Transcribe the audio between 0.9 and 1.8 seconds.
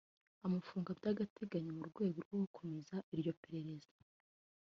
by’agateganyo